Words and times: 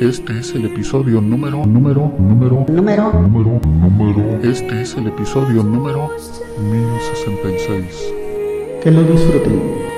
Este 0.00 0.38
es 0.38 0.54
el 0.54 0.66
episodio 0.66 1.22
número, 1.22 1.64
número, 1.64 2.12
número, 2.18 2.66
número, 2.68 3.12
número, 3.14 3.60
número. 3.64 4.40
Este 4.42 4.82
es 4.82 4.94
el 4.94 5.06
episodio 5.06 5.62
número 5.62 6.10
1066. 6.60 8.12
Que 8.82 8.90
lo 8.90 9.02
disfruten. 9.04 9.95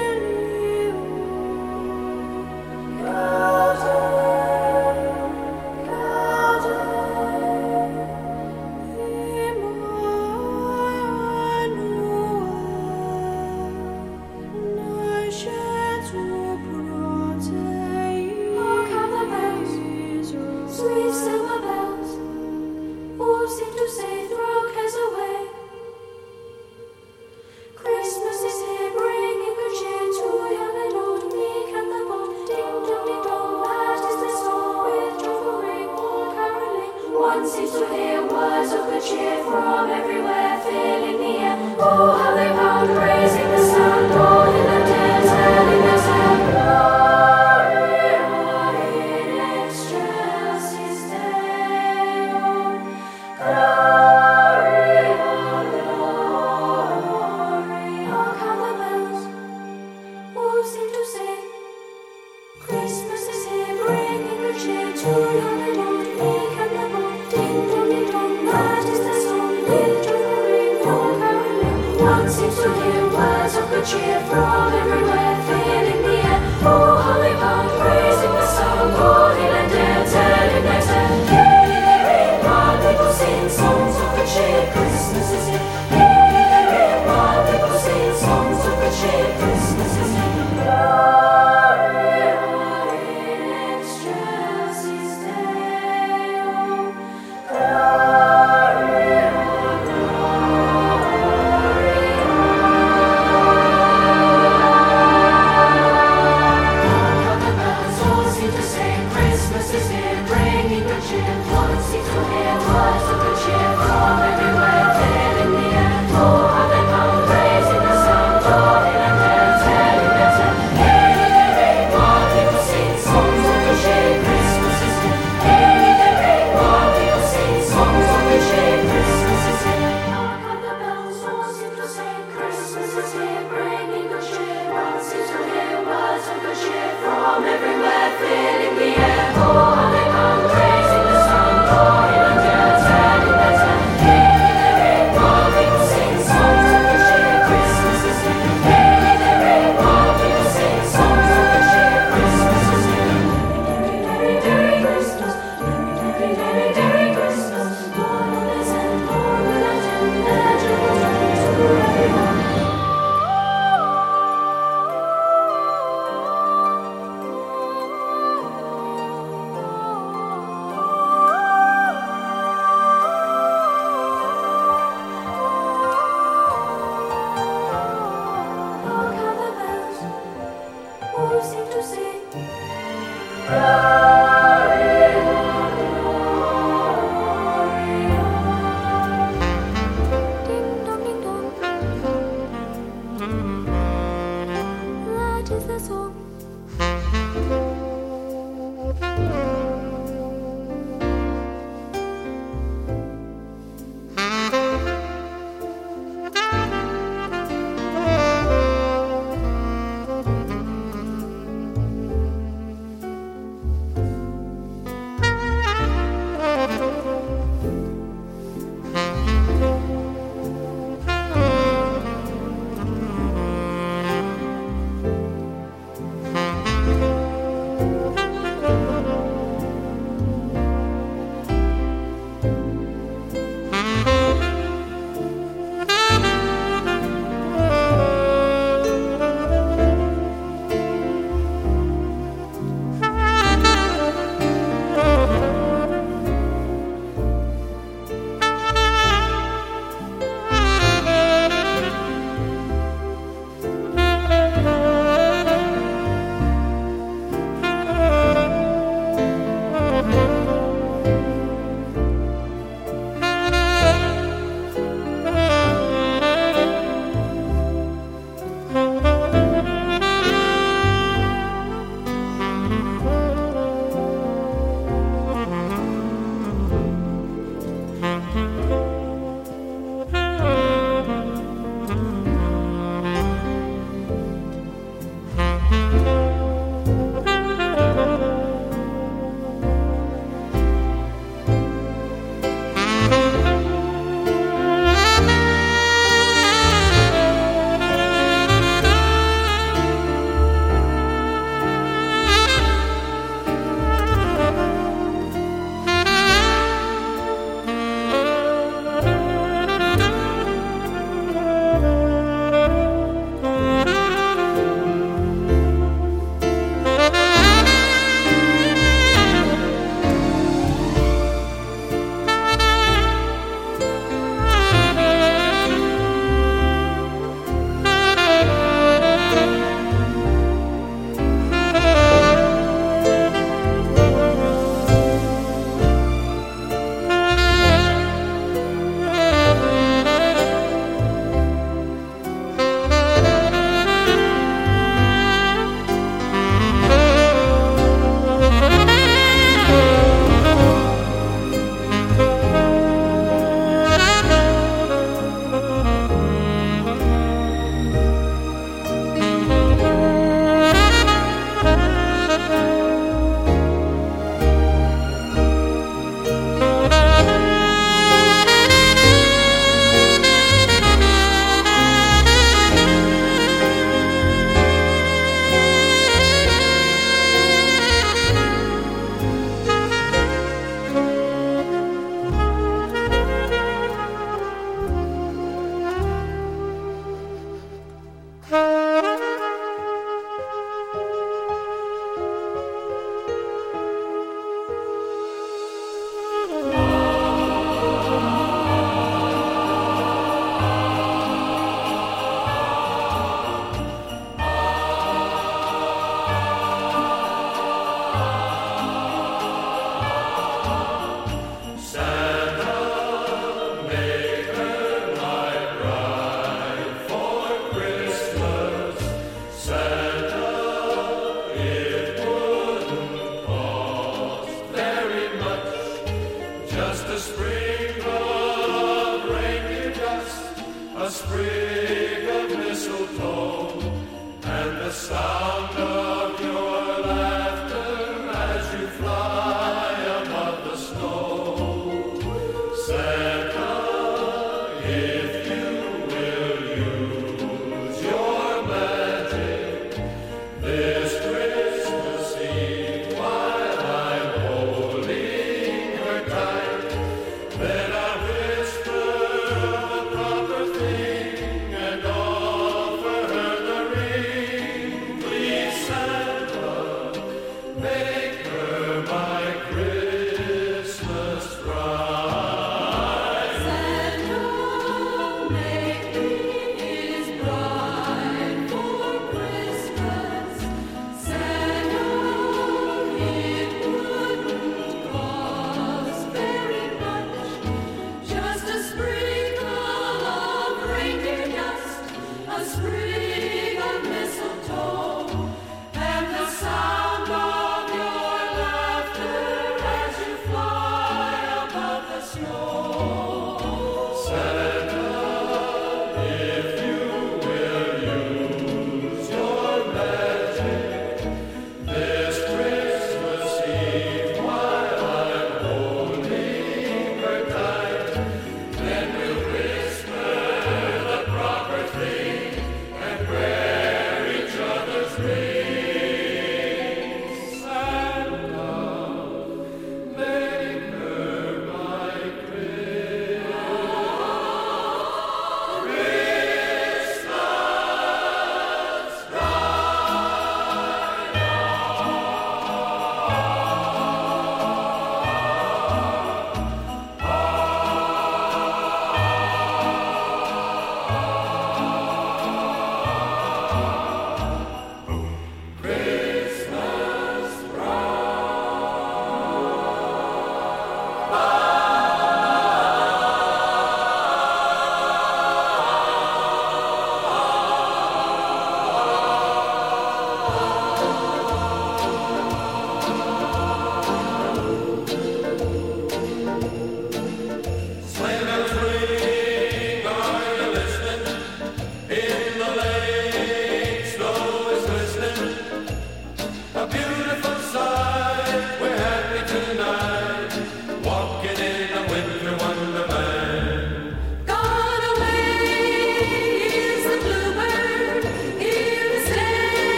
Amen. 444.89 445.18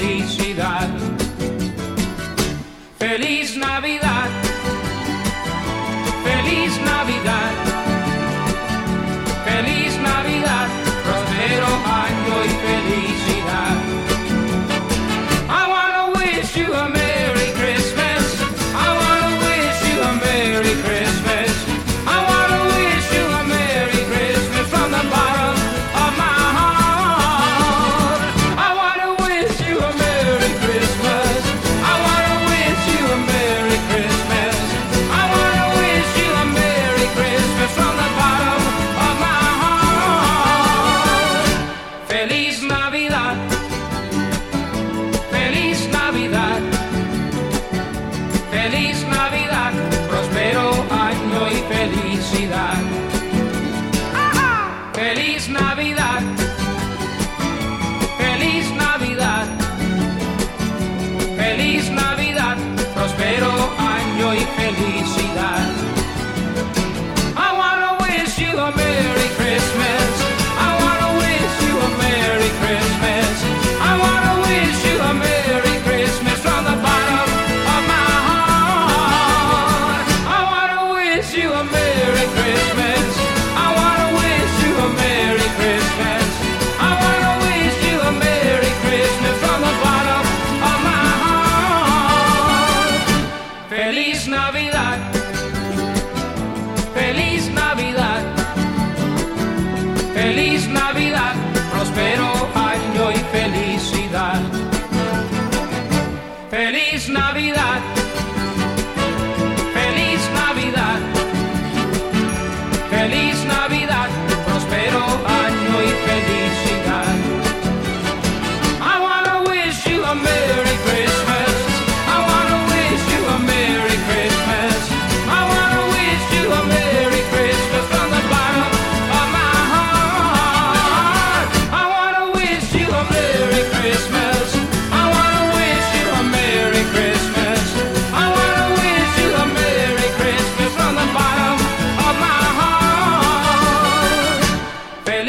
Felicidad. 0.00 0.88
Feliz 2.98 3.56
Navidad, 3.56 4.19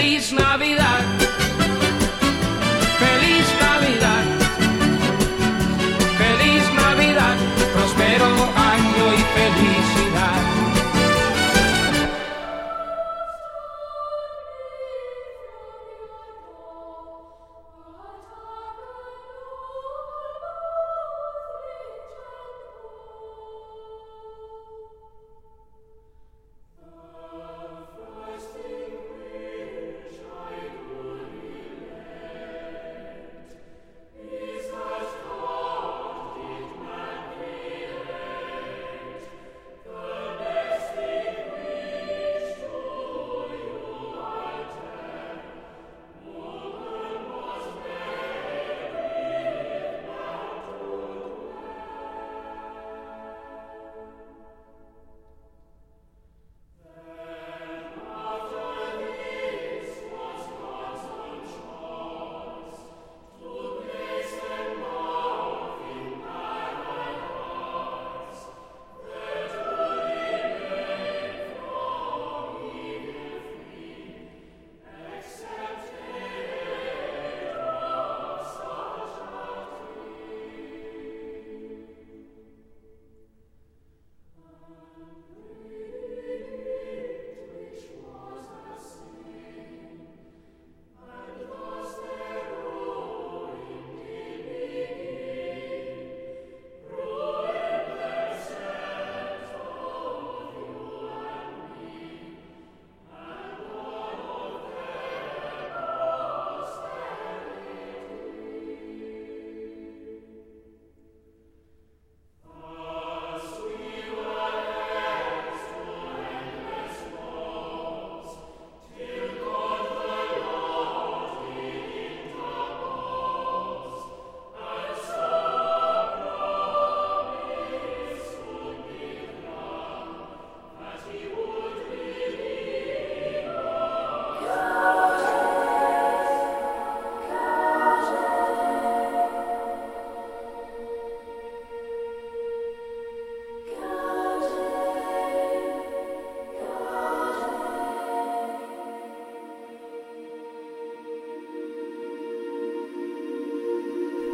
Feliz 0.01 0.31
Navidad. 0.31 0.80